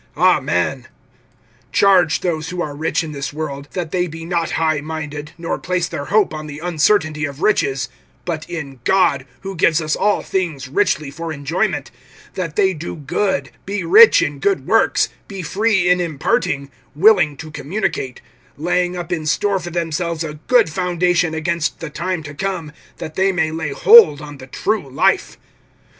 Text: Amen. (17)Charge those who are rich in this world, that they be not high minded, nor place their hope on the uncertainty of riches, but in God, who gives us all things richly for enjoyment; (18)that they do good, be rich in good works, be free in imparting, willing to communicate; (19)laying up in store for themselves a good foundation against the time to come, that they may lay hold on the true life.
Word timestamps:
Amen. 0.17 0.87
(17)Charge 1.71 2.21
those 2.21 2.49
who 2.49 2.59
are 2.59 2.75
rich 2.75 3.03
in 3.03 3.11
this 3.11 3.31
world, 3.31 3.67
that 3.73 3.91
they 3.91 4.07
be 4.07 4.25
not 4.25 4.49
high 4.57 4.81
minded, 4.81 5.29
nor 5.37 5.59
place 5.59 5.87
their 5.87 6.05
hope 6.05 6.33
on 6.33 6.47
the 6.47 6.57
uncertainty 6.57 7.23
of 7.25 7.43
riches, 7.43 7.87
but 8.25 8.49
in 8.49 8.79
God, 8.83 9.27
who 9.41 9.55
gives 9.55 9.79
us 9.79 9.95
all 9.95 10.23
things 10.23 10.67
richly 10.67 11.11
for 11.11 11.31
enjoyment; 11.31 11.91
(18)that 12.35 12.55
they 12.55 12.73
do 12.73 12.95
good, 12.95 13.51
be 13.63 13.83
rich 13.83 14.23
in 14.23 14.39
good 14.39 14.65
works, 14.65 15.09
be 15.27 15.43
free 15.43 15.87
in 15.87 16.01
imparting, 16.01 16.71
willing 16.95 17.37
to 17.37 17.51
communicate; 17.51 18.21
(19)laying 18.59 18.97
up 18.97 19.11
in 19.11 19.27
store 19.27 19.59
for 19.59 19.69
themselves 19.69 20.23
a 20.23 20.39
good 20.47 20.67
foundation 20.67 21.35
against 21.35 21.79
the 21.79 21.91
time 21.91 22.23
to 22.23 22.33
come, 22.33 22.71
that 22.97 23.13
they 23.13 23.31
may 23.31 23.51
lay 23.51 23.69
hold 23.69 24.19
on 24.19 24.39
the 24.39 24.47
true 24.47 24.89
life. 24.89 25.37